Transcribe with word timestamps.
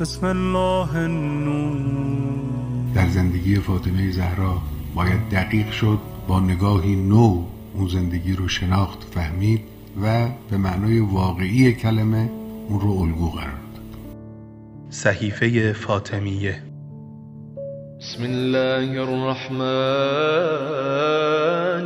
بسم 0.00 0.26
الله 0.26 0.96
النور. 0.96 1.74
در 2.94 3.08
زندگی 3.08 3.56
فاطمه 3.56 4.10
زهرا 4.10 4.62
باید 4.94 5.28
دقیق 5.28 5.70
شد 5.70 5.98
با 6.28 6.40
نگاهی 6.40 6.96
نو 6.96 7.44
اون 7.74 7.88
زندگی 7.88 8.32
رو 8.32 8.48
شناخت 8.48 9.04
فهمید 9.14 9.60
و 10.02 10.28
به 10.50 10.56
معنای 10.56 11.00
واقعی 11.00 11.72
کلمه 11.72 12.30
اون 12.68 12.80
رو 12.80 12.90
الگو 12.90 13.30
قرار 13.30 13.46
داد. 13.50 13.84
صحیفه 14.90 15.72
فاطمیه. 15.72 16.62
بسم 18.00 18.22
الله 18.22 19.00
الرحمن 19.00 19.60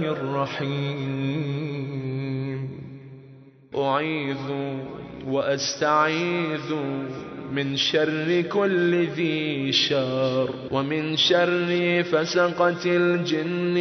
الرحیم. 0.05 1.39
اعیذ 3.75 4.58
و 5.29 5.37
استعیذ 5.37 6.73
من 7.53 7.77
شر 7.77 8.43
كل 8.43 9.07
ذي 9.07 9.73
شر 9.73 10.49
ومن 10.71 11.17
شر 11.17 12.03
فسقة 12.03 12.85
الجن 12.87 13.77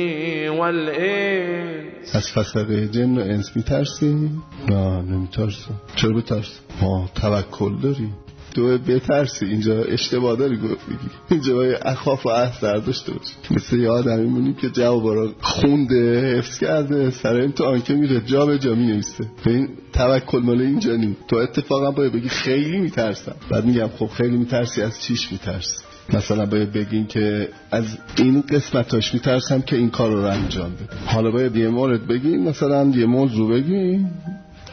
والإنس 0.49 2.15
از 2.15 2.31
فسقه 2.31 2.87
جن 2.87 3.17
و 3.17 3.21
انس 3.21 3.55
میترسی؟ 3.55 4.29
نه 4.69 5.01
نمیترسم 5.01 5.75
چرا 5.95 6.13
بترسم؟ 6.13 6.59
ما 6.81 7.09
توکل 7.15 7.75
داری 7.83 8.09
تو 8.57 8.77
بترسی. 8.77 9.45
اینجا 9.45 9.83
اشتباه 9.83 10.35
داری 10.35 10.57
گفت. 10.57 10.85
بگی 10.85 11.09
اینجا 11.29 11.55
باید 11.55 11.77
اخاف 11.81 12.25
و 12.25 12.29
احسر 12.29 12.77
داشته 12.77 13.11
باشی. 13.11 13.33
مثل 13.51 13.77
یه 13.77 13.89
آدمی 13.89 14.27
مونی 14.27 14.53
که 14.53 14.69
جواب 14.69 15.07
را 15.07 15.31
خونده 15.41 16.37
حفظ 16.37 16.57
کرده 16.59 17.09
سر 17.09 17.41
امتحان 17.41 17.81
که 17.81 17.93
میره 17.93 18.21
جا 18.21 18.45
به 18.45 18.59
جا 18.59 18.75
می‌نویسه. 18.75 19.25
این 19.45 19.69
توکل 19.93 20.39
مال 20.39 20.61
اینجا 20.61 20.95
نیم 20.95 21.17
تو 21.27 21.35
اتفاقا 21.35 21.91
باید 21.91 22.13
بگی 22.13 22.29
خیلی 22.29 22.77
میترسم. 22.77 23.35
بعد 23.49 23.65
میگم 23.65 23.89
خب 23.99 24.07
خیلی 24.07 24.37
میترسی 24.37 24.81
از 24.81 25.01
چیش 25.01 25.31
میترسی؟ 25.31 25.77
مثلا 26.13 26.45
باید 26.45 26.71
بگین 26.71 27.07
که 27.07 27.49
از 27.71 27.97
این 28.17 28.41
قسمتاش 28.41 29.13
میترسم 29.13 29.61
که 29.61 29.75
این 29.75 29.89
کار 29.89 30.11
رو 30.11 30.23
انجام 30.23 30.71
بده. 30.71 30.97
حالا 31.05 31.31
باید 31.31 31.55
یه 31.55 31.69
مورد 31.69 32.07
بگین 32.07 32.49
مثلا 32.49 32.91
یه 32.95 33.05
موضوع 33.05 33.53
بگین. 33.53 34.09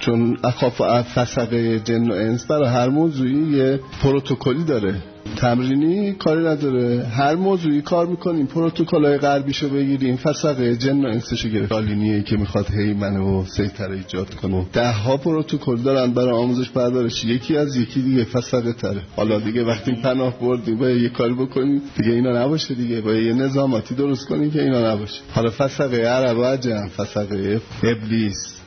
چون 0.06 0.36
اخاف 0.44 0.80
و 0.80 1.02
فسقه 1.02 1.80
جن 1.80 2.10
و 2.10 2.14
انس 2.14 2.44
برای 2.44 2.69
هر 2.69 2.88
موضوعی 2.88 3.56
یه 3.56 3.80
پروتکلی 4.02 4.64
داره. 4.64 4.94
تمرینی 5.36 6.12
کاری 6.12 6.47
نداره. 6.47 7.06
هر 7.06 7.34
موضوعی 7.34 7.83
کار 7.83 8.06
می‌کنیم 8.06 8.47
پروتکل 8.47 9.05
های 9.05 9.19
غربیشو 9.19 9.69
بگیریم 9.69 10.16
فسقه 10.16 10.77
جن 10.77 11.05
و 11.05 11.08
انسشو 11.08 11.48
گرفت 11.48 11.72
آلینیه 11.72 12.22
که 12.22 12.36
می‌خواد 12.36 12.70
هی 12.70 12.92
منو 12.92 13.44
سیطر 13.44 13.91
ایجاد 13.91 14.34
کنه. 14.34 14.66
ده 14.72 14.92
ها 14.92 15.16
پروتکل 15.16 15.77
دارن 15.77 16.12
برای 16.12 16.30
آموزش 16.30 16.70
پردارش 16.70 17.25
یکی 17.25 17.56
از 17.56 17.77
یکی 17.77 18.02
دیگه 18.02 18.25
فسقه 18.25 18.72
تره. 18.72 19.00
حالا 19.16 19.38
دیگه 19.38 19.64
وقتی 19.64 19.92
پناه 20.02 20.38
بردیم 20.41 20.78
باید 20.78 21.02
یه 21.02 21.08
کاری 21.08 21.34
بکنیم. 21.34 21.82
دیگه 21.97 22.10
اینا 22.10 22.44
نباشه 22.44 22.75
دیگه. 22.75 23.00
باید 23.00 23.27
یه 23.27 23.32
نظاماتی 23.32 23.94
درست 23.94 24.28
کنیم 24.28 24.50
که 24.50 24.62
اینا 24.62 24.92
نباشه. 24.92 25.20
حالا 25.34 25.50
فسقه 25.50 25.97
عرب 25.97 26.38
و 26.38 26.44
عجم 26.44 26.88
فسقه 26.97 27.60
ابلیس. 27.82 28.64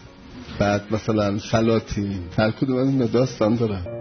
بعد 0.60 0.82
مثلا 0.92 1.38
سلاطین 1.40 2.20
هر 2.38 2.52
کدوم 2.52 2.78
از 2.78 2.88
اینا 2.88 3.06
داستان 3.06 3.56
داره 3.56 3.97